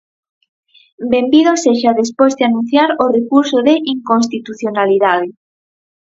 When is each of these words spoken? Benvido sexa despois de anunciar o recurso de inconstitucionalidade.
Benvido 1.13 1.51
sexa 1.63 1.91
despois 2.01 2.33
de 2.35 2.43
anunciar 2.49 2.89
o 3.03 3.05
recurso 3.17 3.57
de 3.67 3.75
inconstitucionalidade. 3.93 5.27